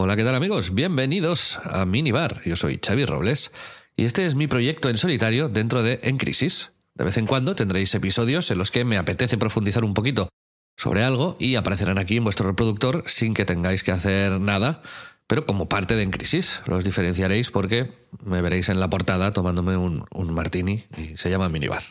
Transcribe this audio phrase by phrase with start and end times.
[0.00, 0.74] Hola, ¿qué tal amigos?
[0.74, 2.40] Bienvenidos a Minibar.
[2.44, 3.50] Yo soy Xavi Robles
[3.96, 6.70] y este es mi proyecto en solitario dentro de En Crisis.
[6.94, 10.28] De vez en cuando tendréis episodios en los que me apetece profundizar un poquito
[10.76, 14.82] sobre algo y aparecerán aquí en vuestro reproductor sin que tengáis que hacer nada,
[15.26, 16.60] pero como parte de En Crisis.
[16.66, 17.90] Los diferenciaréis porque
[18.24, 21.82] me veréis en la portada tomándome un, un martini y se llama Minibar.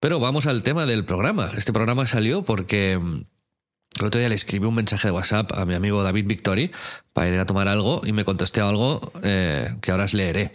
[0.00, 1.50] Pero vamos al tema del programa.
[1.58, 2.98] Este programa salió porque
[3.98, 6.70] el otro día le escribí un mensaje de WhatsApp a mi amigo David Victori
[7.12, 10.52] para ir a tomar algo y me contesté algo eh, que ahora os leeré.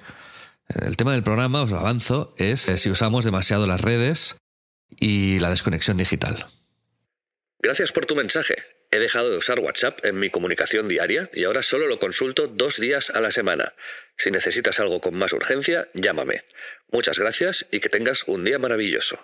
[0.67, 4.37] El tema del programa, os lo avanzo, es eh, si usamos demasiado las redes
[4.89, 6.47] y la desconexión digital.
[7.59, 8.55] Gracias por tu mensaje.
[8.91, 12.77] He dejado de usar WhatsApp en mi comunicación diaria y ahora solo lo consulto dos
[12.77, 13.73] días a la semana.
[14.17, 16.43] Si necesitas algo con más urgencia, llámame.
[16.91, 19.19] Muchas gracias y que tengas un día maravilloso.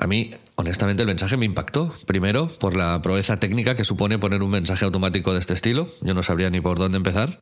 [0.00, 1.94] A mí, honestamente, el mensaje me impactó.
[2.06, 5.88] Primero, por la proeza técnica que supone poner un mensaje automático de este estilo.
[6.00, 7.40] Yo no sabría ni por dónde empezar.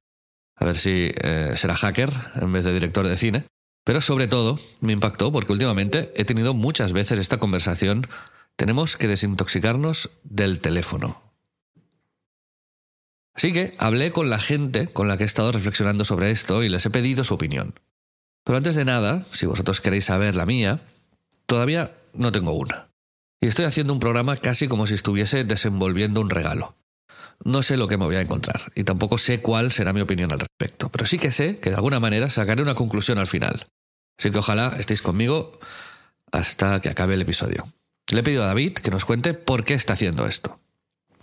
[0.57, 3.45] A ver si eh, será hacker en vez de director de cine.
[3.85, 8.09] Pero sobre todo, me impactó porque últimamente he tenido muchas veces esta conversación.
[8.57, 11.23] Tenemos que desintoxicarnos del teléfono.
[13.35, 16.69] Así que hablé con la gente con la que he estado reflexionando sobre esto y
[16.69, 17.79] les he pedido su opinión.
[18.43, 20.81] Pero antes de nada, si vosotros queréis saber la mía,
[21.47, 22.89] todavía no tengo una.
[23.41, 26.75] Y estoy haciendo un programa casi como si estuviese desenvolviendo un regalo.
[27.45, 30.33] No sé lo que me voy a encontrar y tampoco sé cuál será mi opinión
[30.33, 33.69] al respecto, pero sí que sé que de alguna manera sacaré una conclusión al final.
[34.19, 35.59] Así que ojalá estéis conmigo
[36.33, 37.73] hasta que acabe el episodio.
[38.11, 40.59] Le he pedido a David que nos cuente por qué está haciendo esto.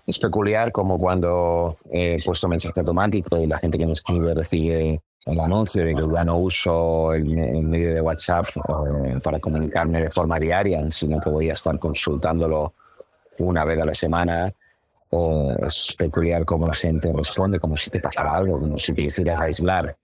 [0.08, 5.02] Es peculiar como cuando he puesto mensaje automático y la gente que me escribe recibe
[5.26, 10.08] el anuncio de que ya no uso el, medio de WhatsApp eh, para comunicarme de
[10.08, 12.74] forma diaria, sino que voy a estar consultándolo
[13.40, 14.54] una vez a la semana.
[15.10, 19.04] O es peculiar cómo la gente responde, como si te pasara algo, como si te
[19.04, 19.96] quisieras aislar.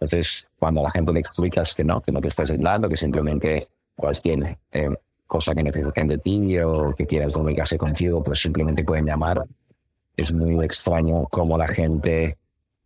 [0.00, 2.96] Entonces, cuando a la gente le explicas que no, que no te estás aislando, que
[2.96, 4.90] simplemente cualquier eh,
[5.26, 9.44] cosa que necesiten de ti o que quieras comunicarse contigo, pues simplemente pueden llamar.
[10.16, 12.38] Es muy extraño cómo la gente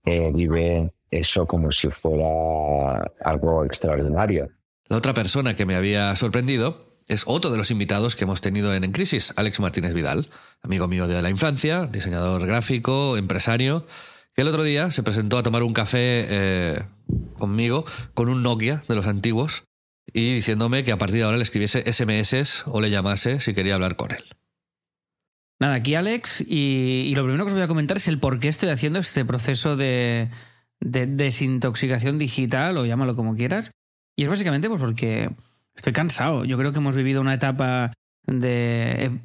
[0.04, 4.50] eh, vive eso como si fuera algo extraordinario.
[4.88, 8.74] La otra persona que me había sorprendido es otro de los invitados que hemos tenido
[8.74, 10.28] en En Crisis, Alex Martínez Vidal,
[10.62, 13.86] amigo mío de la infancia, diseñador gráfico, empresario,
[14.34, 16.82] que el otro día se presentó a tomar un café eh,
[17.38, 17.84] conmigo
[18.14, 19.64] con un Nokia de los antiguos
[20.12, 23.74] y diciéndome que a partir de ahora le escribiese SMS o le llamase si quería
[23.74, 24.24] hablar con él.
[25.58, 28.40] Nada, aquí Alex, y, y lo primero que os voy a comentar es el por
[28.40, 30.28] qué estoy haciendo este proceso de,
[30.80, 33.70] de desintoxicación digital, o llámalo como quieras.
[34.16, 35.30] Y es básicamente pues porque
[35.74, 36.44] estoy cansado.
[36.44, 37.92] Yo creo que hemos vivido una etapa
[38.26, 39.20] de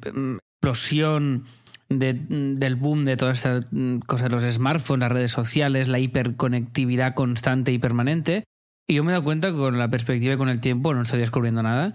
[0.60, 1.44] explosión
[1.88, 3.66] del boom de todas estas
[4.06, 8.44] cosas, los smartphones, las redes sociales, la hiperconectividad constante y permanente.
[8.88, 11.02] Y yo me he dado cuenta que con la perspectiva y con el tiempo no
[11.02, 11.92] estoy descubriendo nada.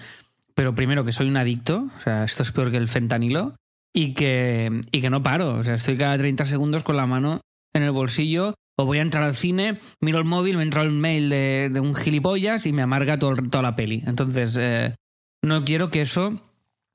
[0.53, 3.55] Pero primero que soy un adicto, o sea, esto es peor que el fentanilo,
[3.93, 5.55] y que, y que no paro.
[5.55, 7.41] O sea, estoy cada 30 segundos con la mano
[7.73, 10.91] en el bolsillo o voy a entrar al cine, miro el móvil, me entra el
[10.91, 14.03] mail de, un gilipollas y me amarga todo, toda la peli.
[14.05, 14.95] Entonces, eh,
[15.43, 16.39] no quiero que eso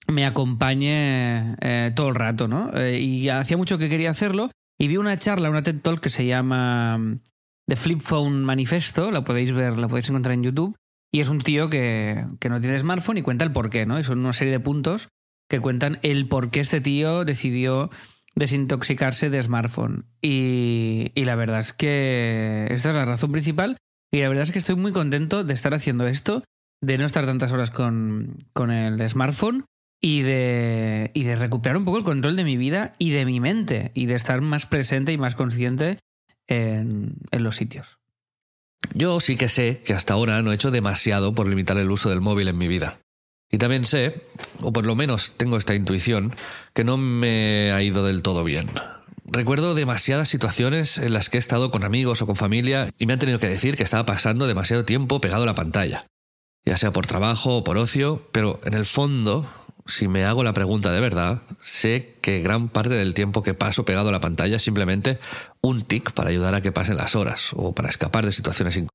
[0.07, 2.73] me acompañe eh, todo el rato, ¿no?
[2.75, 6.11] Eh, y hacía mucho que quería hacerlo y vi una charla, una TED Talk que
[6.11, 7.21] se llama mm,
[7.67, 10.77] The Flip Phone Manifesto, la podéis ver, la podéis encontrar en YouTube,
[11.13, 13.99] y es un tío que, que no tiene smartphone y cuenta el por qué, ¿no?
[13.99, 15.09] Y son una serie de puntos
[15.49, 17.91] que cuentan el por qué este tío decidió
[18.35, 20.07] desintoxicarse de smartphone.
[20.21, 23.77] Y, la verdad es que esta es la razón principal.
[24.11, 26.45] Y la verdad es que estoy muy contento de estar haciendo esto,
[26.81, 28.37] de no estar tantas horas con,
[28.71, 29.65] el smartphone
[30.01, 33.41] y de, y de recuperar un poco el control de mi vida y de mi
[33.41, 35.99] mente y de estar más presente y más consciente
[36.47, 37.99] en, en los sitios.
[38.95, 42.11] Yo sí que sé que hasta ahora no he hecho demasiado por limitar el uso
[42.11, 42.99] del móvil en mi vida.
[43.55, 44.25] Y también sé,
[44.63, 46.35] o por lo menos tengo esta intuición,
[46.73, 48.71] que no me ha ido del todo bien.
[49.25, 53.13] recuerdo demasiadas situaciones en las que he estado con amigos o con familia y me
[53.13, 56.07] han tenido que decir que estaba pasando demasiado tiempo pegado a la pantalla,
[56.65, 59.47] ya sea por trabajo o por ocio, pero en el fondo,
[59.87, 63.85] si me hago la pregunta de verdad, sé que gran parte del tiempo que paso
[63.85, 65.19] pegado a la pantalla es simplemente
[65.61, 68.93] un tic para ayudar a que pasen las horas o para escapar de situaciones incómodas.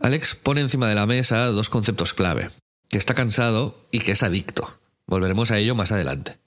[0.00, 2.50] Alex pone encima de la mesa dos conceptos clave,
[2.88, 4.78] que está cansado y que es adicto.
[5.06, 6.38] Volveremos a ello más adelante.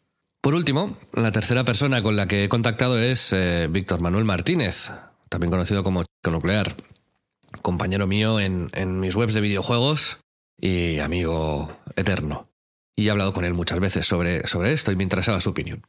[0.41, 4.91] Por último, la tercera persona con la que he contactado es eh, Víctor Manuel Martínez,
[5.29, 6.75] también conocido como Chico Nuclear,
[7.61, 10.19] compañero mío en, mis webs de videojuegos
[10.57, 12.47] y amigo eterno.
[12.95, 15.83] Y he hablado con él muchas veces sobre, sobre esto y me interesaba su opinión.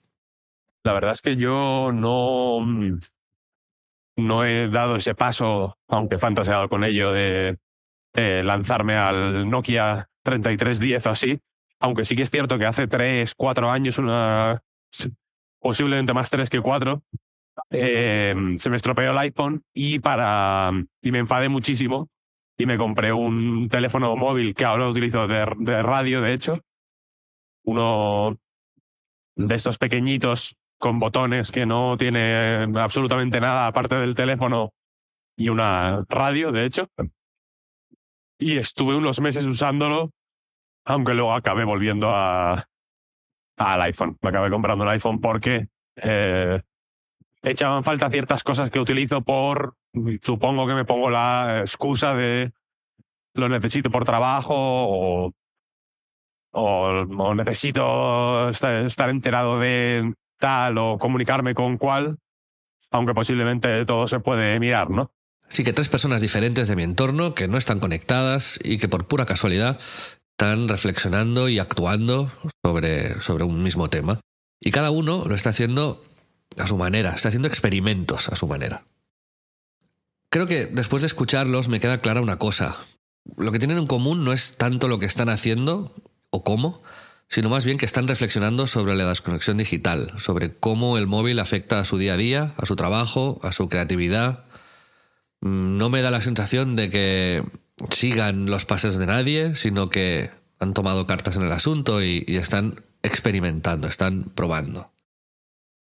[0.85, 2.61] La verdad es que yo no,
[4.17, 7.59] no he dado ese paso, aunque fantaseado con ello, de
[8.15, 11.41] lanzarme al Nokia 3310 o así,
[11.81, 14.63] aunque sí que es cierto que hace tres, cuatro años, una,
[15.61, 17.03] posiblemente más tres que cuatro,
[17.71, 20.71] eh, se me estropeó el iPhone y, para,
[21.03, 22.09] y me enfadé muchísimo
[22.57, 26.61] y me compré un teléfono móvil que ahora utilizo de, de radio, de hecho.
[27.65, 28.39] Uno
[29.37, 34.73] de estos pequeñitos con botones que no tiene absolutamente nada aparte del teléfono
[35.37, 36.89] y una radio, de hecho.
[38.43, 40.11] Y estuve unos meses usándolo
[40.85, 42.65] aunque luego acabé volviendo a,
[43.56, 44.19] al iPhone.
[44.21, 46.61] Me acabé comprando el iPhone porque eh,
[47.43, 49.77] echaban falta ciertas cosas que utilizo por,
[50.23, 52.53] supongo que me pongo la excusa de
[53.35, 55.33] lo necesito por trabajo o,
[56.53, 62.19] o, necesito estar, enterado de tal o comunicarme con cual,
[62.91, 65.12] aunque posiblemente todo se puede mirar, ¿no?
[65.53, 69.07] Sí que tres personas diferentes de mi entorno que no están conectadas y que por
[69.07, 69.79] pura casualidad
[70.31, 72.33] están reflexionando y actuando
[72.65, 74.21] sobre, sobre un mismo tema.
[74.61, 76.03] Y cada uno lo está haciendo
[76.57, 78.85] a su manera, está haciendo experimentos a su manera.
[80.31, 82.79] Creo que después de escucharlos me queda clara una cosa.
[83.37, 85.95] Lo que tienen en común no es tanto lo que están haciendo
[86.31, 86.83] o cómo,
[87.29, 91.79] sino más bien que están reflexionando sobre la desconexión digital, sobre cómo el móvil afecta
[91.79, 94.47] a su día a día, a su trabajo, a su creatividad.
[95.43, 97.44] Mm, no me da la sensación de que
[97.91, 100.31] sigan los pasos de nadie, sino que
[100.61, 104.93] han tomado cartas en el asunto y, están experimentando, están probando.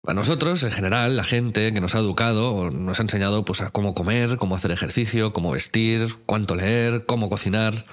[0.06, 3.69] A nosotros, en general, la gente que nos ha educado, nos ha enseñado pues, a
[3.72, 7.86] cómo comer, cómo hacer ejercicio, cómo vestir, cuánto leer, cómo cocinar.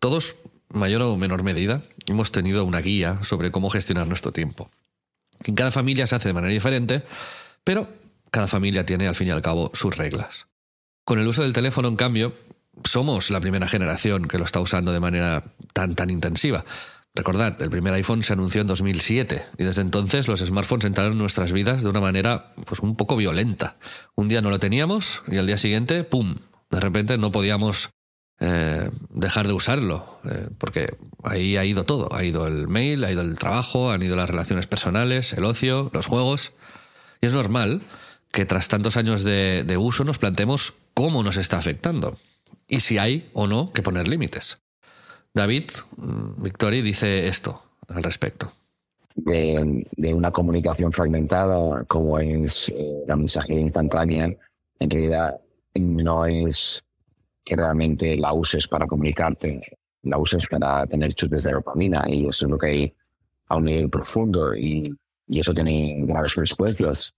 [0.00, 0.36] Todos,
[0.68, 4.70] mayor o menor medida, hemos tenido una guía sobre cómo gestionar nuestro tiempo.
[5.44, 7.02] En cada familia se hace de manera diferente,
[7.64, 7.88] pero
[8.30, 10.46] cada familia tiene al fin y al cabo sus reglas.
[11.04, 12.34] Con el uso del teléfono, en cambio,
[12.84, 16.64] somos la primera generación que lo está usando de manera tan, tan intensiva.
[17.14, 21.18] Recordad, el primer iPhone se anunció en 2007 y desde entonces los smartphones entraron en
[21.18, 23.76] nuestras vidas de una manera pues un poco violenta.
[24.16, 26.36] Un día no lo teníamos y al día siguiente, ¡pum!
[26.70, 27.90] De repente no podíamos
[28.40, 32.12] eh, dejar de usarlo eh, porque ahí ha ido todo.
[32.12, 35.90] Ha ido el mail, ha ido el trabajo, han ido las relaciones personales, el ocio,
[35.92, 36.52] los juegos.
[37.20, 37.82] Y es normal
[38.32, 42.16] que tras tantos años de, de uso nos planteemos cómo nos está afectando
[42.66, 44.58] y si hay o no que poner límites.
[45.34, 45.64] David
[45.96, 48.52] mm, Victori dice esto al respecto.
[49.16, 54.24] De, una comunicación fragmentada como es eh, la mensajería instantánea,
[54.80, 55.40] en realidad
[55.74, 56.84] no es
[57.44, 59.60] que realmente la uses para comunicarte,
[60.02, 62.94] la uses para tener chutes de dopamina y eso es lo que hay
[63.48, 64.92] a un nivel profundo y,
[65.28, 67.14] y eso tiene graves consecuencias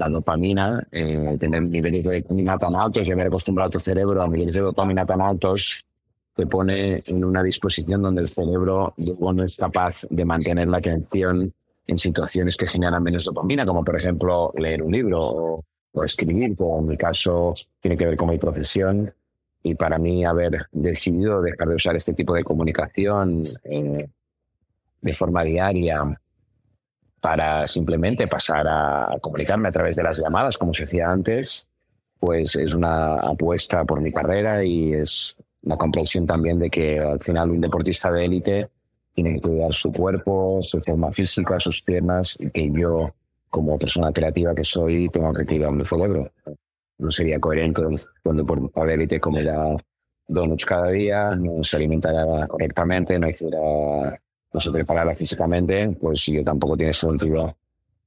[0.00, 4.26] la dopamina, eh, tener niveles de dopamina tan altos y haber acostumbrado tu cerebro a
[4.26, 5.86] niveles de dopamina tan altos,
[6.34, 11.52] te pone en una disposición donde el cerebro no es capaz de mantener la atención
[11.86, 16.78] en situaciones que generan menos dopamina, como por ejemplo leer un libro o, escribir, como
[16.78, 19.12] en mi caso tiene que ver con mi profesión.
[19.62, 24.08] Y para mí haber decidido dejar de usar este tipo de comunicación eh,
[25.02, 26.18] de forma diaria
[27.20, 31.66] para simplemente pasar a comunicarme a través de las llamadas, como se hacía antes,
[32.18, 37.20] pues es una apuesta por mi carrera y es la comprensión también de que al
[37.20, 38.68] final un deportista de élite
[39.14, 43.12] tiene que cuidar su cuerpo, su forma física, sus piernas, y que yo,
[43.48, 46.30] como persona creativa que soy, tengo que cuidar mi cerebro.
[46.98, 49.76] No sería coherente un deportista de élite comerá
[50.28, 54.20] donuts cada día, no se alimentará correctamente, no hiciera
[54.52, 57.56] no se preparara físicamente, pues yo tampoco tiene sentido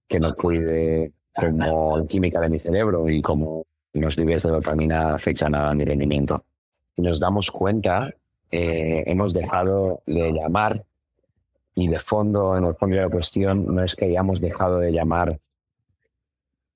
[0.07, 5.15] que no cuide como la química de mi cerebro y como los niveles de dopamina
[5.15, 6.43] afectan a mi rendimiento.
[6.95, 8.13] Y nos damos cuenta,
[8.51, 10.83] eh, hemos dejado de llamar
[11.75, 14.91] y de fondo, en el fondo de la cuestión, no es que hayamos dejado de
[14.91, 15.39] llamar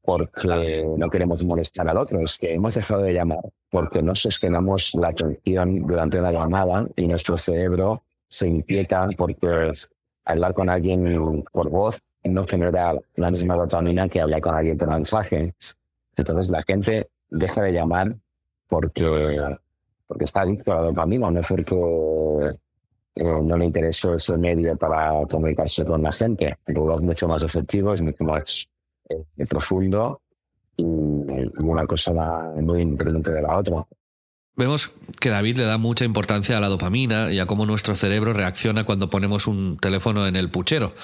[0.02, 4.96] porque no queremos molestar al otro, es que hemos dejado de llamar porque no sostenemos
[4.96, 9.72] la atención durante una llamada y nuestro cerebro se inquieta porque
[10.26, 14.90] hablar con alguien por voz no genera la misma dopamina que hablar con alguien por
[14.90, 15.54] mensaje.
[16.16, 18.16] Entonces la gente deja de llamar
[18.68, 19.40] porque,
[20.08, 21.76] porque está adicto a la dopamina, no es porque
[23.16, 26.58] eh, no le interesó ese medio para comunicarse con la gente.
[26.66, 28.68] El es mucho más efectivo, es mucho más
[29.10, 30.22] eh, profundo
[30.76, 32.14] y, una cosa
[32.56, 33.88] muy independiente de la otra.
[34.58, 38.34] Vemos que David le da mucha importancia a la dopamina y a cómo nuestro cerebro
[38.34, 40.96] reacciona cuando ponemos un teléfono en el puchero.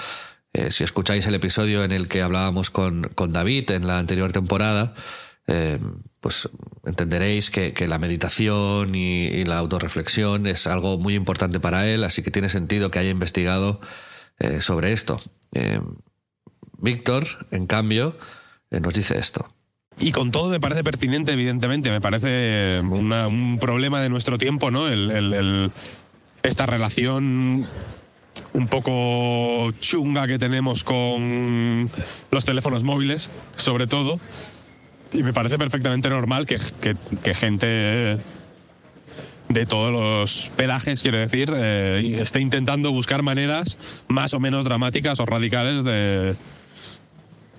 [0.53, 4.31] Eh, si escucháis el episodio en el que hablábamos con, con David en la anterior
[4.31, 4.95] temporada,
[5.47, 5.79] eh,
[6.19, 6.49] pues
[6.85, 12.31] entenderéis que, la meditación y, la autorreflexión es algo muy importante para él, así que
[12.31, 13.79] tiene sentido que haya investigado
[14.59, 15.21] sobre esto.
[16.83, 18.17] Víctor, en cambio,
[18.69, 19.47] eh, nos dice esto.
[19.99, 24.87] Y con todo me parece pertinente, evidentemente, me parece un problema de nuestro tiempo, ¿no?
[26.43, 27.65] esta relación
[28.53, 31.89] un poco chunga que tenemos con
[32.31, 34.19] los teléfonos móviles, sobre todo.
[35.13, 36.57] Y me parece perfectamente normal que,
[37.33, 38.17] gente
[39.49, 45.19] de todos los pelajes, quiero decir, eh, esté intentando buscar maneras más o menos dramáticas
[45.19, 46.35] o radicales de,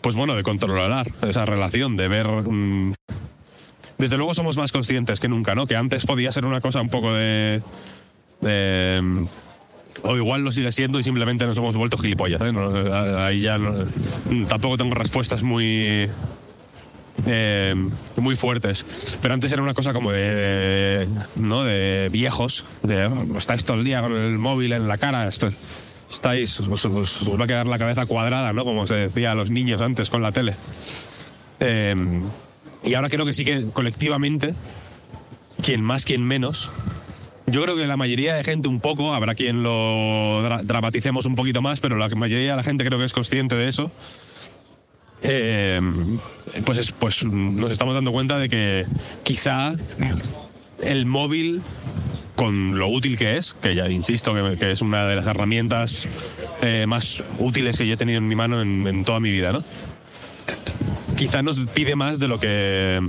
[0.05, 2.27] pues bueno, de controlar esa relación, de ver...
[2.27, 2.93] Mm,
[3.97, 5.67] desde luego somos más conscientes que nunca, ¿no?
[5.67, 7.63] Que antes podía ser una cosa un poco de...
[8.43, 9.25] Mm,
[10.03, 12.43] o igual lo sigue siendo y simplemente nos hemos vuelto gilipollas.
[12.43, 12.53] ¿eh?
[13.17, 16.11] ahí ya mm, tampoco tengo respuestas muy...
[17.25, 17.75] Eh,
[18.17, 19.17] muy fuertes.
[19.23, 21.65] Pero antes era una cosa como de, ¿no?
[21.65, 25.51] de viejos, de oh, estáis todo el día con el móvil en la cara, esto,
[26.15, 28.65] estáis, os, va a quedar la cabeza cuadrada, ¿no?
[28.65, 30.55] Como se decía a los niños antes con la tele.
[31.61, 32.23] Em,
[32.83, 34.55] y ahora creo que sí que colectivamente,
[35.63, 36.71] quien más, quien menos,
[37.47, 41.61] yo creo que la mayoría de gente un poco, habrá quien lo dramaticemos un poquito
[41.61, 43.91] más, pero la mayoría de la gente creo que es consciente de eso.
[45.23, 46.19] Em,
[46.65, 48.87] pues, pues nos estamos dando cuenta de que
[49.23, 49.73] quizá
[50.83, 51.63] el móvil
[52.35, 56.09] con lo útil que es, que ya insisto que, es una de las herramientas
[56.63, 59.63] eh, más útiles que yo he tenido en mi mano en, toda mi vida, ¿no?
[61.17, 63.01] Quizá nos pide más de lo que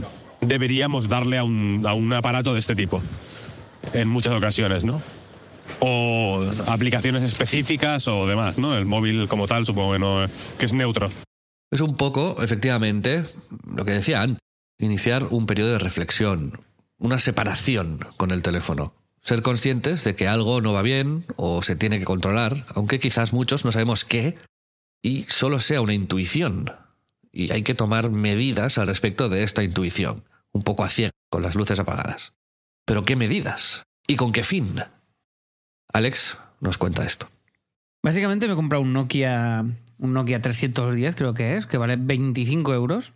[0.42, 3.02] deberíamos darle a un, a un aparato de este tipo,
[3.94, 5.02] en muchas ocasiones, ¿no?
[5.80, 8.78] O aplicaciones específicas o demás, ¿no?
[8.78, 10.26] El móvil como tal supongo que, no,
[10.60, 11.10] que es neutro.
[11.72, 13.26] Es un poco, efectivamente,
[13.76, 14.40] lo que decía antes,
[14.78, 16.62] iniciar un periodo de reflexión,
[17.00, 18.94] una separación con el teléfono
[19.26, 23.34] ser conscientes de que algo no va bien o se tiene que controlar, aunque quizás
[23.34, 24.38] muchos no sabemos qué,
[25.02, 26.72] y solo sea una intuición.
[27.32, 31.42] Y hay que tomar medidas al respecto de esta intuición, un poco a ciegas, con
[31.42, 32.34] las luces apagadas.
[32.86, 33.84] Pero ¿qué medidas?
[34.08, 34.82] ¿Y con qué fin?
[35.92, 37.28] Alex nos cuenta esto.
[38.04, 39.66] Básicamente me he comprado un Nokia,
[39.98, 43.14] un Nokia 310 creo que es, que vale 25 euros.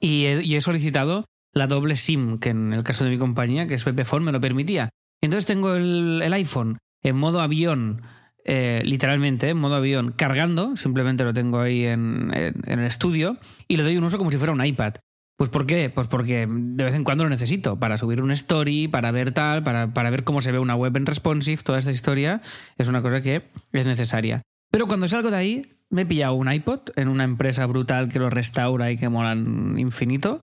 [0.00, 3.66] Y he, y he solicitado la doble SIM, que en el caso de mi compañía,
[3.66, 4.90] que es Pepephone, me lo permitía.
[5.24, 8.02] Entonces tengo el, iPhone en modo avión,
[8.44, 13.82] eh, literalmente, en modo avión, cargando, simplemente lo tengo ahí en, el estudio, y le
[13.82, 14.94] doy un uso como si fuera un iPad.
[15.36, 15.90] Pues ¿por qué?
[15.90, 19.62] Pues porque de vez en cuando lo necesito, para subir un story, para ver tal,
[19.62, 22.40] para, para ver cómo se ve una web en responsive, toda esta historia
[22.78, 24.42] es una cosa que es necesaria.
[24.70, 28.18] Pero cuando salgo de ahí, me he pillado un iPod en una empresa brutal que
[28.18, 30.40] lo restaura y que molan infinito.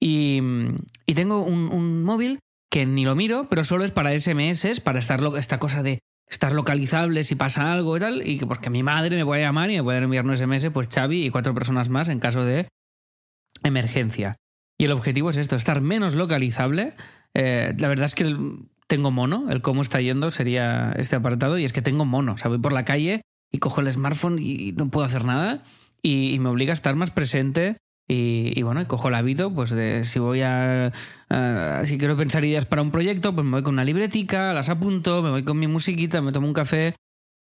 [0.00, 0.40] Y,
[1.14, 2.40] tengo un, un, móvil
[2.74, 6.52] que ni lo miro, pero solo es para SMS, para estar esta cosa de estar
[6.52, 9.76] localizable si pasa algo y tal, y que porque mi madre me puede llamar y
[9.76, 12.66] me puede enviar un SMS, pues Xavi y cuatro personas más en caso de
[13.62, 14.34] emergencia.
[14.76, 16.94] Y el objetivo es esto, estar menos localizable.
[17.32, 18.36] Eh, la verdad es que
[18.88, 22.32] tengo mono, el cómo está yendo sería este apartado, y es que tengo mono.
[22.32, 23.20] O sea, voy por la calle
[23.52, 25.62] y cojo el smartphone y no puedo hacer nada,
[26.02, 30.04] y me obliga a estar más presente y, bueno, y cojo el hábito, pues de
[30.04, 30.92] si voy a,
[31.86, 35.22] Si quiero pensar ideas para un proyecto, pues me voy con una libretica, las apunto,
[35.22, 36.94] me voy con mi musiquita, me tomo un café.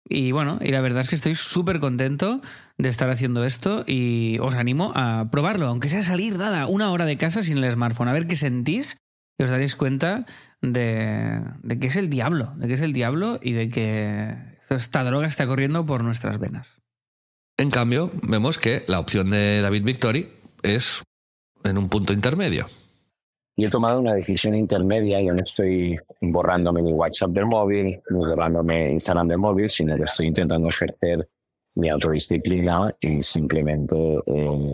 [0.08, 2.40] Y bueno, y la verdad es que estoy súper contento
[2.78, 7.04] de estar haciendo esto y os animo a probarlo, aunque sea salir nada, una hora
[7.04, 8.96] de casa sin el smartphone, a ver qué sentís
[9.38, 10.26] y os daréis cuenta
[10.62, 14.36] de, de que es el diablo, de que es el diablo y de que
[14.68, 16.80] esta droga está corriendo por nuestras venas.
[17.56, 21.02] En cambio, vemos que la opción de David Victory es
[21.64, 22.66] en un punto intermedio.
[23.56, 28.18] Yo he tomado una decisión intermedia, yo no estoy borrándome mi WhatsApp del móvil, ni
[28.18, 31.28] borrándome Instagram del móvil, sino que estoy intentando ejercer
[31.74, 34.72] mi autodisciplina y simplemente eh,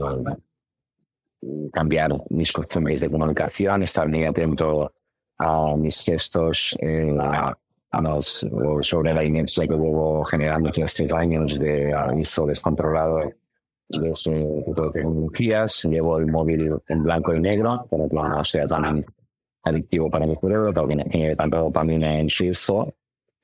[1.73, 4.93] cambiar mis costumbres de comunicación, estar muy atento
[5.39, 7.57] a mis gestos, eh, a,
[8.83, 13.33] sobre la inercia que hubo generando estos años de aviso descontrolado
[13.89, 15.85] tipo de tecnologías.
[15.85, 19.05] Llevo el móvil en blanco y negro para que no sea tan
[19.63, 22.53] adictivo para mi cerebro, tiene tanta dopamina en sí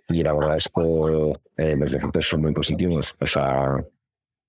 [0.09, 3.15] y la verdad es que eh, los efectos son muy positivos.
[3.21, 3.85] O sea,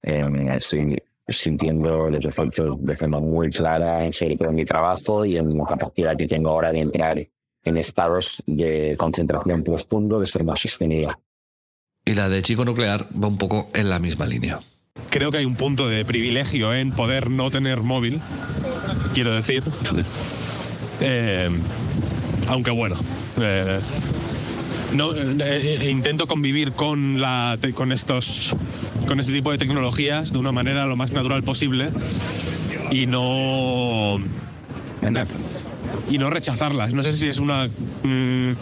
[0.01, 5.38] eh, estoy sintiendo los efectos de forma muy clara en serio en mi trabajo y
[5.38, 7.27] en la capacidad que tengo ahora de entrar
[7.65, 11.17] en estados de concentración profundo de ser más sostenida.
[12.05, 14.59] Y la de chico nuclear va un poco en la misma línea.
[15.13, 18.20] Creo que hay un punto de privilegio en poder no tener móvil,
[19.13, 19.62] quiero decir.
[21.00, 21.51] Eh,
[22.48, 22.96] aunque bueno,
[23.39, 23.79] eh,
[24.93, 28.55] no, eh, intento convivir con, la, con, estos,
[29.08, 31.89] con este tipo de tecnologías de una manera lo más natural posible
[32.89, 34.17] y no
[36.10, 36.96] y no rechazarlas.
[36.96, 37.67] No sé si es una.
[38.01, 38.53] Mm,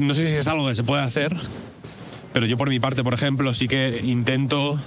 [0.00, 1.32] no sé si es algo que se puede hacer,
[2.32, 4.80] pero yo por mi parte, por ejemplo, sí que intento,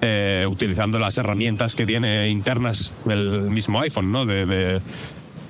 [0.00, 4.26] eh, utilizando las herramientas que tiene internas el mismo iPhone, ¿no?
[4.26, 4.80] De,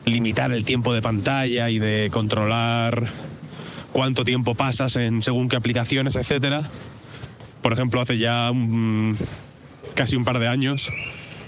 [0.05, 3.07] limitar el tiempo de pantalla y de controlar
[3.93, 6.63] cuánto tiempo pasas en según qué aplicaciones, etcétera.
[7.63, 8.53] Por ejemplo, hace ya
[9.95, 10.93] casi un par de años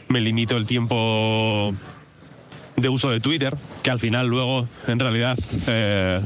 [0.09, 1.75] me limito el tiempo
[2.77, 6.21] de uso de Twitter, que al final luego, en realidad, eh,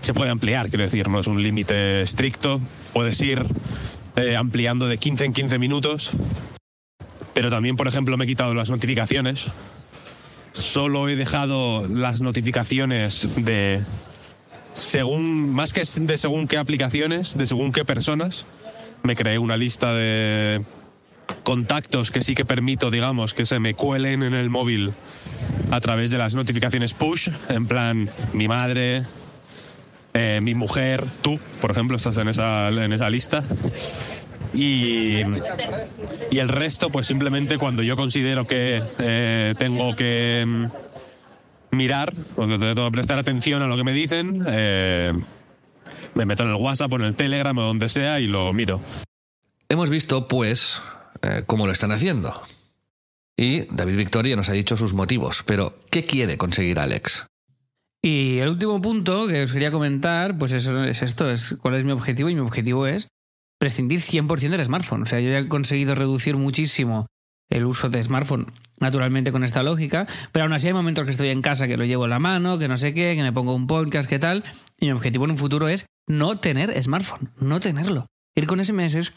[0.00, 2.60] se puede ampliar, quiero decir, no es un límite estricto,
[2.92, 3.44] puedes ir
[4.16, 6.12] eh, ampliando de 15 en 15 minutos,
[7.34, 9.48] pero también, por ejemplo, me he quitado las notificaciones,
[10.52, 13.82] solo he dejado las notificaciones de
[14.74, 18.46] según, más que de según qué aplicaciones, de según qué personas,
[19.02, 20.64] me creé una lista de
[21.42, 24.92] contactos que sí que permito, digamos, que se me cuelen en el móvil
[25.70, 29.04] a través de las notificaciones push, en plan mi madre,
[30.16, 33.42] eh, mi mujer, tú, por ejemplo, estás en esa, en esa lista.
[34.54, 35.22] Y,
[36.30, 42.60] y, el resto, pues simplemente cuando yo considero que eh, tengo que mm, mirar, cuando
[42.60, 45.12] tengo que prestar atención a lo que me dicen, eh,
[46.14, 48.80] me meto en el WhatsApp o en el Telegram o donde sea y lo miro.
[49.68, 50.80] Hemos visto, pues,
[51.46, 52.40] cómo lo están haciendo.
[53.36, 57.26] Y David Victoria nos ha dicho sus motivos, pero ¿qué quiere conseguir Alex?
[58.04, 61.84] Y el último punto que os quería comentar, pues eso, es esto, es cuál es
[61.84, 63.08] mi objetivo y mi objetivo es
[63.58, 65.04] prescindir 100% del smartphone.
[65.04, 67.06] O sea, yo ya he conseguido reducir muchísimo
[67.48, 71.28] el uso de smartphone, naturalmente con esta lógica, pero aún así hay momentos que estoy
[71.28, 73.54] en casa que lo llevo en la mano, que no sé qué, que me pongo
[73.54, 74.44] un podcast, qué tal,
[74.78, 78.04] y mi objetivo en un futuro es no tener smartphone, no tenerlo.
[78.34, 79.14] Ir con SMS,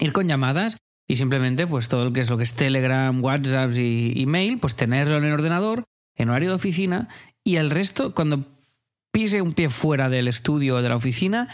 [0.00, 0.76] ir con llamadas
[1.08, 4.76] y simplemente pues todo lo que es lo que es Telegram, WhatsApp y email, pues
[4.76, 7.08] tenerlo en el ordenador, en horario de oficina
[7.44, 8.44] y el resto cuando
[9.12, 11.48] pise un pie fuera del estudio o de la oficina,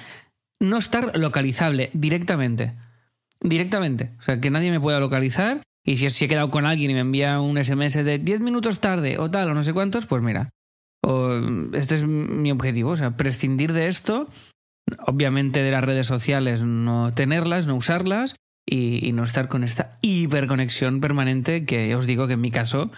[0.60, 2.72] no estar localizable directamente.
[3.40, 4.10] Directamente.
[4.18, 7.00] O sea, que nadie me pueda localizar y si, he quedado con alguien y me
[7.00, 10.50] envía un SMS de 10 minutos tarde o tal o no sé cuántos, pues mira.
[11.72, 14.28] este es mi objetivo, o sea, prescindir de esto,
[15.06, 21.00] obviamente de las redes sociales, no tenerlas, no usarlas y, no estar con esta hiperconexión
[21.00, 22.90] permanente que os digo que en mi caso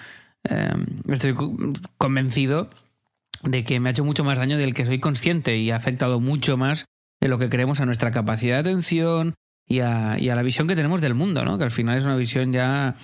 [0.43, 1.37] em, estoy
[1.97, 2.71] convencido
[3.43, 6.21] de que me ha hecho mucho más daño del que soy consciente y ha afectado
[6.21, 6.87] mucho más
[7.21, 9.35] de lo que creemos a nuestra capacidad de atención
[9.67, 11.59] y a, la visión que tenemos del mundo, ¿no?
[11.59, 12.97] que al final es una visión ya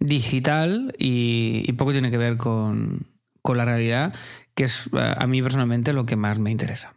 [0.00, 3.06] digital y, poco tiene que ver con,
[3.42, 4.14] con la realidad,
[4.54, 6.94] que es a mí personalmente lo que más me interesa.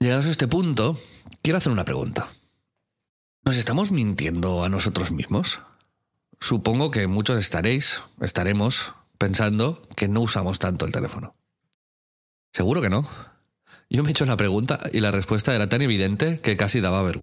[0.00, 0.98] Llegados a este punto,
[1.42, 2.28] quiero hacer una pregunta.
[3.44, 5.60] ¿Nos estamos mintiendo a nosotros mismos?
[6.40, 11.34] Supongo que muchos estaréis, estaremos, pensando que no usamos tanto el teléfono.
[12.52, 13.08] Seguro que no.
[13.88, 17.02] Yo me he hecho la pregunta y la respuesta era tan evidente que casi daba
[17.02, 17.22] vergüenza.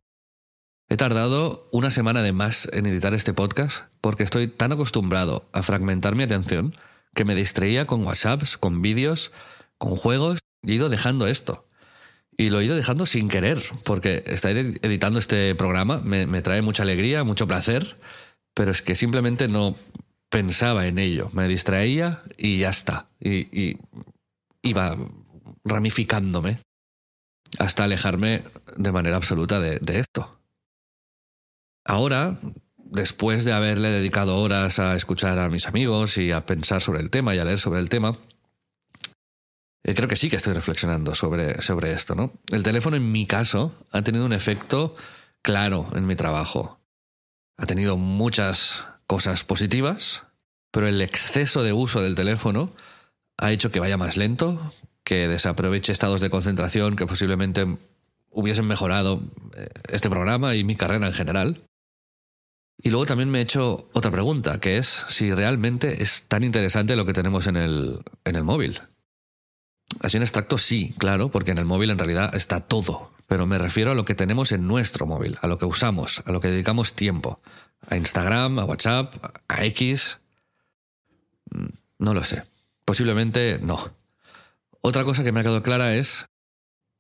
[0.92, 5.62] He tardado una semana de más en editar este podcast porque estoy tan acostumbrado a
[5.62, 6.76] fragmentar mi atención
[7.14, 9.32] que me distraía con WhatsApps, con vídeos,
[9.78, 11.68] con juegos y he ido dejando esto.
[12.38, 16.84] Y lo he ido dejando sin querer, porque estar editando este programa me, trae mucha
[16.84, 17.98] alegría, mucho placer,
[18.54, 19.76] pero es que simplemente no
[20.30, 21.30] pensaba en ello.
[21.34, 23.10] Me distraía y ya está.
[23.20, 23.78] Y,
[24.62, 24.98] iba
[25.64, 26.62] ramificándome
[27.58, 28.44] hasta alejarme
[28.78, 30.40] de manera absoluta de, esto.
[31.84, 32.40] Ahora,
[32.78, 37.10] después de haberle dedicado horas a escuchar a mis amigos y a pensar sobre el
[37.10, 38.18] tema y a leer sobre el tema,
[39.84, 42.34] eh, creo que sí que estoy reflexionando sobre, sobre esto, ¿no?
[42.52, 44.96] El teléfono, en mi caso, ha tenido un efecto
[45.42, 46.80] claro en mi trabajo.
[47.58, 50.24] Ha tenido muchas cosas positivas
[50.72, 52.74] pero el exceso de uso del teléfono
[53.38, 54.74] ha hecho que vaya más lento,
[55.10, 57.66] que desaproveche estados de concentración que posiblemente
[58.30, 59.24] hubiesen mejorado
[59.58, 61.64] eh, este programa y mi carrera en general.
[62.78, 66.96] Y luego también me he hecho otra pregunta, que es si realmente es tan interesante
[66.96, 68.82] lo que tenemos en el, en el móvil.
[70.00, 73.58] Así en extracto sí, claro, porque en el móvil en realidad está todo, pero me
[73.58, 76.50] refiero a lo que tenemos en nuestro móvil, a lo que usamos, a lo que
[76.50, 77.42] dedicamos tiempo,
[77.88, 79.16] a Instagram, a WhatsApp,
[79.48, 80.20] a X.
[81.50, 82.44] Mm, no lo sé.
[82.86, 83.98] Posiblemente no.
[84.82, 86.26] Otra cosa que me ha quedado clara es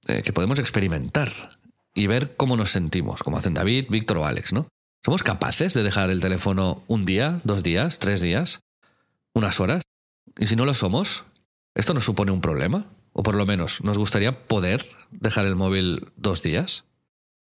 [0.08, 1.58] eh, que podemos experimentar
[1.94, 4.68] y ver cómo nos sentimos, como hacen David, Víctor o Alex, ¿no?
[5.04, 8.60] ¿Somos capaces de dejar el teléfono un día, dos días, tres días,
[9.34, 9.82] unas horas?
[10.38, 11.24] Y si no lo somos,
[11.74, 12.88] ¿esto nos supone un problema?
[13.14, 16.84] O por lo menos, ¿nos gustaría poder dejar el móvil dos días?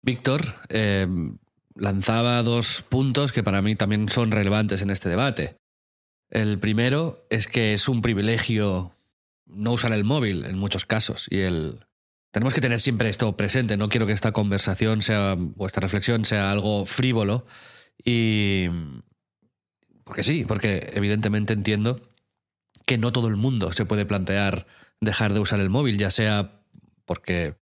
[0.01, 1.07] Víctor eh,
[1.75, 5.57] lanzaba dos puntos que para mí también son relevantes en este debate.
[6.29, 8.95] El primero es que es un privilegio
[9.45, 11.86] no usar el móvil en muchos casos y el
[12.34, 13.77] tenemos que tener siempre esto presente.
[13.77, 17.45] No quiero que esta conversación sea, o esta reflexión sea algo frívolo.
[18.03, 18.69] Y.
[20.03, 22.01] Porque sí, porque evidentemente entiendo
[22.88, 24.65] que no todo el mundo se puede plantear
[24.99, 26.63] dejar de usar el móvil, ya sea
[27.06, 27.56] porque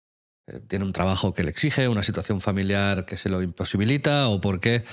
[0.46, 4.40] eh, tiene un trabajo que le exige, una situación familiar que se lo imposibilita, o
[4.40, 4.84] porque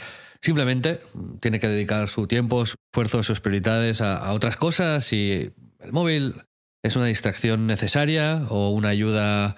[0.41, 1.01] simplemente
[1.39, 6.46] tiene que dedicar su tiempo, su esfuerzo, sus prioridades a otras cosas y el móvil
[6.83, 9.55] es una distracción necesaria o una ayuda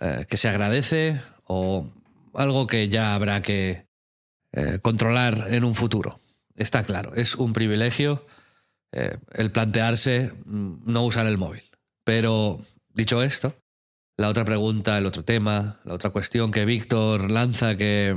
[0.00, 1.90] eh, que se agradece o
[2.34, 3.86] algo que ya habrá que
[4.52, 6.20] eh, controlar en un futuro.
[6.56, 8.26] Está claro, es un privilegio
[8.92, 11.62] eh, el plantearse mm, no usar el móvil.
[12.04, 13.54] Pero dicho esto,
[14.16, 18.16] la otra pregunta, el otro tema, la otra cuestión que Víctor lanza que,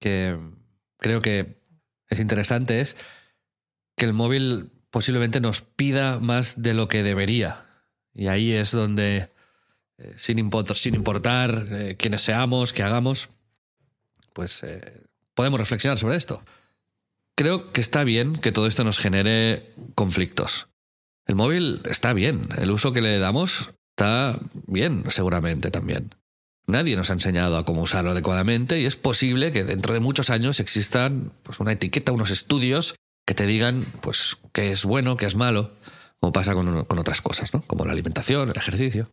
[0.00, 0.36] que
[0.98, 1.62] creo que
[2.08, 2.96] es interesante es
[3.96, 7.69] que el móvil posiblemente nos pida más de lo que debería.
[8.14, 9.30] Y ahí es donde,
[9.98, 13.28] eh, sin, sin importar eh, quiénes seamos, qué hagamos,
[14.32, 15.02] pues eh,
[15.34, 16.42] podemos reflexionar sobre esto.
[17.34, 20.68] Creo que está bien que todo esto nos genere conflictos.
[21.26, 26.14] El móvil está bien, el uso que le damos está bien, seguramente también.
[26.66, 30.30] Nadie nos ha enseñado a cómo usarlo adecuadamente y es posible que dentro de muchos
[30.30, 32.94] años existan pues, una etiqueta, unos estudios
[33.26, 35.72] que te digan pues qué es bueno, qué es malo
[36.20, 37.62] como pasa con, con otras cosas, ¿no?
[37.62, 39.10] Como la alimentación, el ejercicio.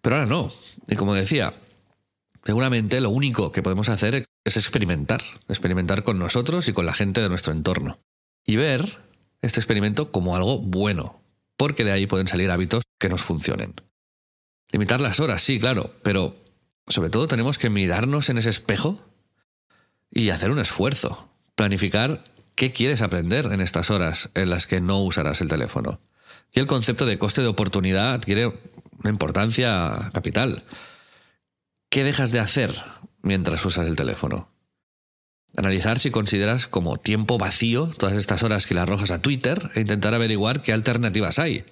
[0.00, 0.52] Pero ahora no.
[0.88, 1.54] Y como decía,
[2.44, 7.20] seguramente lo único que podemos hacer es experimentar, experimentar con nosotros y con la gente
[7.20, 8.00] de nuestro entorno.
[8.44, 8.98] Y ver
[9.40, 11.20] este experimento como algo bueno,
[11.56, 13.74] porque de ahí pueden salir hábitos que nos funcionen.
[14.70, 16.36] Limitar las horas, sí, claro, pero
[16.88, 19.00] sobre todo tenemos que mirarnos en ese espejo
[20.10, 22.24] y hacer un esfuerzo, planificar
[22.54, 26.00] qué quieres aprender en estas horas en las que no usarás el teléfono.
[26.52, 28.46] Y el concepto de coste de oportunidad adquiere
[28.98, 30.64] una importancia capital.
[31.88, 32.74] ¿Qué dejas de hacer
[33.22, 34.48] mientras usas el teléfono?
[35.56, 39.80] Analizar si consideras como tiempo vacío todas estas horas que le arrojas a Twitter e
[39.80, 41.64] intentar averiguar qué alternativas hay.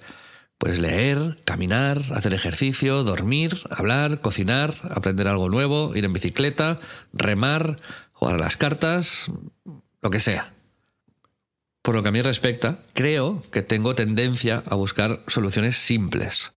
[0.58, 6.78] Puedes leer, caminar, hacer ejercicio, dormir, hablar, cocinar, aprender algo nuevo, ir en bicicleta,
[7.14, 7.78] remar,
[8.12, 9.30] jugar a las cartas,
[10.02, 10.52] lo que sea.
[11.82, 16.52] Por lo que a mí respecta, creo que tengo tendencia a buscar soluciones simples.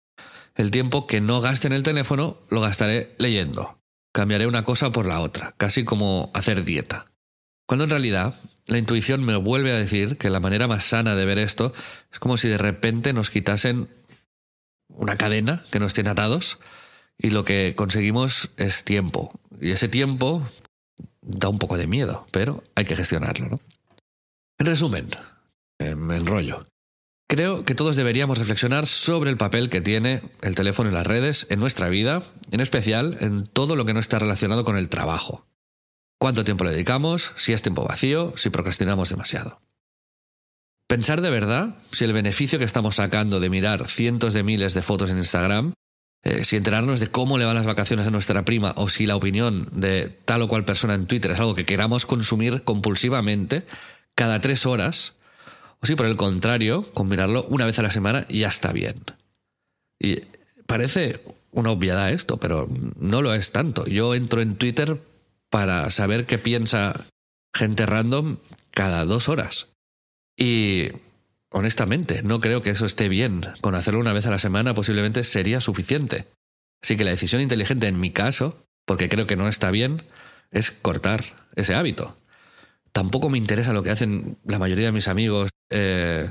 [0.55, 3.79] El tiempo que no gaste en el teléfono lo gastaré leyendo.
[4.11, 7.05] Cambiaré una cosa por la otra, casi como hacer dieta.
[7.65, 8.35] Cuando en realidad
[8.67, 11.73] la intuición me vuelve a decir que la manera más sana de ver esto
[12.11, 13.87] es como si de repente nos quitasen
[14.89, 16.59] una cadena que nos tiene atados
[17.17, 19.31] y lo que conseguimos es tiempo.
[19.59, 20.47] Y ese tiempo
[21.21, 23.59] da un poco de miedo, pero hay que gestionarlo, ¿no?
[24.59, 25.09] En resumen,
[25.79, 26.67] me enrollo.
[27.27, 31.47] Creo que todos deberíamos reflexionar sobre el papel que tiene el teléfono y las redes
[31.49, 35.47] en nuestra vida, en especial en todo lo que no está relacionado con el trabajo.
[36.19, 37.31] ¿Cuánto tiempo le dedicamos?
[37.37, 39.61] Si es tiempo vacío, si procrastinamos demasiado.
[40.87, 44.83] Pensar de verdad si el beneficio que estamos sacando de mirar cientos de miles de
[44.83, 45.73] fotos en Instagram,
[46.23, 49.15] eh, si enterarnos de cómo le van las vacaciones a nuestra prima o si la
[49.15, 53.65] opinión de tal o cual persona en Twitter es algo que queramos consumir compulsivamente,
[54.15, 55.13] cada tres horas,
[55.81, 59.03] o si por el contrario, combinarlo una vez a la semana ya está bien.
[59.99, 60.21] Y
[60.65, 61.21] parece
[61.51, 63.85] una obviedad esto, pero no lo es tanto.
[63.85, 64.97] Yo entro en Twitter
[65.49, 67.05] para saber qué piensa
[67.53, 68.37] gente random
[68.71, 69.67] cada dos horas.
[70.37, 70.89] Y
[71.49, 73.45] honestamente, no creo que eso esté bien.
[73.61, 76.25] Con hacerlo una vez a la semana posiblemente sería suficiente.
[76.81, 80.03] Así que la decisión inteligente en mi caso, porque creo que no está bien,
[80.51, 81.23] es cortar
[81.55, 82.17] ese hábito
[82.93, 86.29] tampoco me interesa lo que hacen la mayoría de mis amigos eh,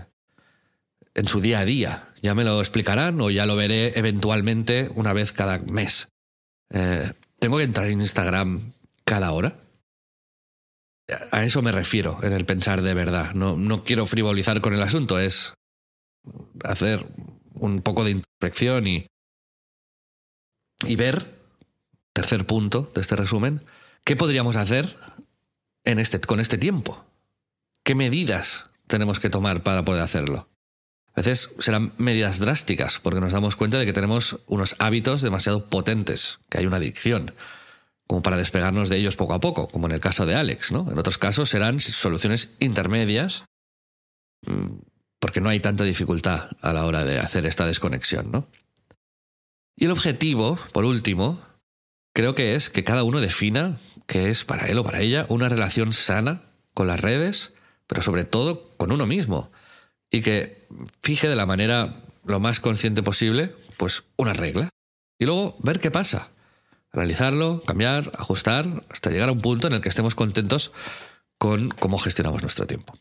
[1.14, 2.08] en su día a día.
[2.22, 6.08] Ya me lo explicarán o ya lo veré eventualmente una vez cada mes.
[6.70, 8.72] Eh, ¿Tengo que entrar en Instagram
[9.04, 9.58] cada hora?
[11.32, 13.34] A eso me refiero en el pensar de verdad.
[13.34, 15.54] No, no quiero frivolizar con el asunto, es
[16.64, 17.04] hacer
[17.54, 19.06] un poco de introspección y,
[20.86, 21.34] y ver,
[22.12, 23.64] tercer punto de este resumen,
[24.04, 24.96] qué podríamos hacer
[25.84, 27.04] en este, con este tiempo.
[27.84, 30.48] ¿Qué medidas tenemos que tomar para poder hacerlo?
[31.14, 35.68] A veces serán medidas drásticas porque nos damos cuenta de que tenemos unos hábitos demasiado
[35.68, 37.34] potentes, que hay una adicción,
[38.06, 40.72] como para despegarnos de ellos poco a poco, como en el caso de Alex.
[40.72, 40.90] ¿no?
[40.90, 43.44] En otros casos serán soluciones intermedias
[44.46, 44.78] mm,
[45.18, 48.30] porque no hay tanta dificultad a la hora de hacer esta desconexión.
[48.30, 48.48] ¿no?
[49.76, 51.40] Y el objetivo, por último,
[52.12, 55.48] creo que es que cada uno defina qué es para él o para ella una
[55.48, 56.42] relación sana
[56.74, 57.52] con las redes,
[57.86, 59.50] pero sobre todo con uno mismo
[60.12, 60.68] y que
[61.02, 64.68] fije de la manera lo más consciente posible, pues una regla.
[65.18, 66.30] Y luego ver qué pasa.
[66.92, 70.72] Realizarlo, cambiar, ajustar, hasta llegar a un punto en el que estemos contentos
[71.38, 72.94] con cómo gestionamos nuestro tiempo.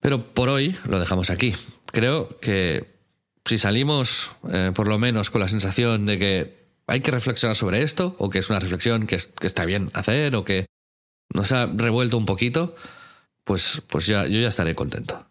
[0.00, 1.54] Pero por hoy lo dejamos aquí.
[1.86, 2.98] Creo que
[3.44, 7.82] si salimos eh, por lo menos con la sensación de que hay que reflexionar sobre
[7.82, 10.66] esto, o que es una reflexión que, que está bien hacer, o que
[11.32, 12.74] nos ha revuelto un poquito,
[13.44, 15.26] pues, pues ya, yo ya estaré contento.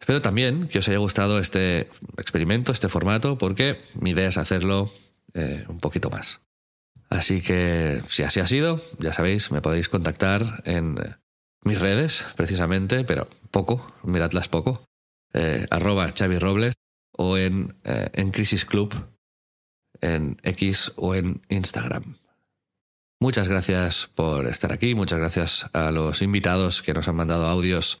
[0.00, 4.92] Espero también que os haya gustado este experimento, este formato, porque mi idea es hacerlo
[5.32, 6.40] eh, un poquito más.
[7.08, 11.14] Así que si así ha sido, ya sabéis, me podéis contactar en eh,
[11.62, 14.84] mis redes, precisamente, pero poco, miradlas poco,
[15.32, 16.74] eh, arroba Xavi Robles
[17.12, 19.11] o en, en Crisis Club
[20.02, 22.18] en X o en Instagram.
[23.20, 27.98] Muchas gracias por estar aquí, muchas gracias a los invitados que nos han mandado audios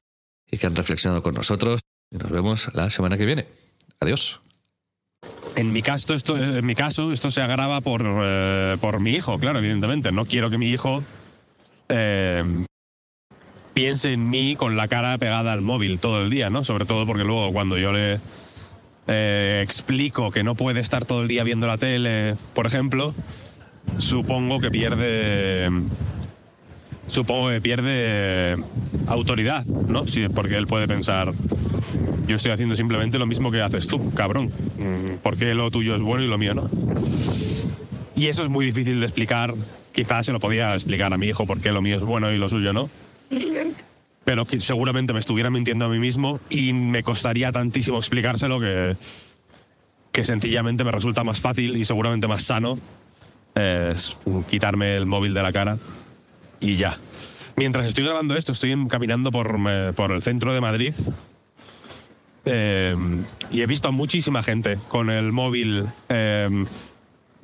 [0.50, 1.80] y que han reflexionado con nosotros.
[2.10, 3.46] Y nos vemos la semana que viene.
[4.00, 4.40] Adiós.
[5.54, 9.38] En mi caso, esto, en mi caso, esto se agrava por, eh, por mi hijo,
[9.38, 10.10] claro, evidentemente.
[10.10, 11.04] No quiero que mi hijo
[11.88, 12.66] eh,
[13.74, 16.64] piense en mí con la cara pegada al móvil todo el día, ¿no?
[16.64, 18.18] Sobre todo porque luego cuando yo le
[19.06, 23.14] eh, explico que no puede estar todo el día viendo la tele, por ejemplo,
[23.98, 25.68] supongo que pierde
[27.08, 28.56] supongo que pierde
[29.06, 30.06] autoridad, ¿no?
[30.06, 31.32] Sí, porque él puede pensar,
[32.26, 34.50] yo estoy haciendo simplemente lo mismo que haces tú, cabrón.
[34.78, 36.70] Mm, ¿Por qué lo tuyo es bueno y lo mío no?
[38.16, 39.54] Y eso es muy difícil de explicar.
[39.92, 42.38] Quizás se lo podía explicar a mi hijo por qué lo mío es bueno y
[42.38, 42.88] lo suyo no.
[44.24, 48.96] Pero seguramente me estuviera mintiendo a mí mismo y me costaría tantísimo explicárselo que,
[50.12, 52.78] que sencillamente me resulta más fácil y seguramente más sano
[54.48, 55.78] quitarme el móvil de la cara
[56.60, 56.98] y ya.
[57.56, 59.58] Mientras estoy grabando esto, estoy caminando por,
[59.94, 60.94] por el centro de Madrid
[62.44, 62.96] eh,
[63.50, 66.48] y he visto a muchísima gente con el móvil eh,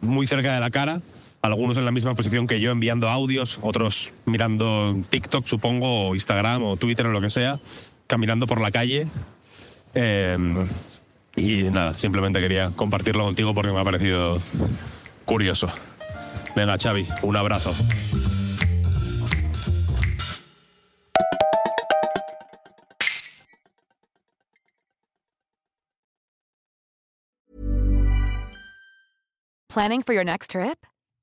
[0.00, 1.00] muy cerca de la cara,
[1.42, 6.64] algunos en la misma posición que yo enviando audios, otros mirando TikTok, supongo, o Instagram
[6.64, 7.60] o Twitter o lo que sea,
[8.06, 9.06] caminando por la calle.
[9.94, 10.36] Eh,
[11.36, 14.40] y nada, simplemente quería compartirlo contigo porque me ha parecido
[15.24, 15.68] curioso.
[16.56, 17.74] Venga, Xavi, un abrazo.
[29.68, 30.84] Planning for your next trip?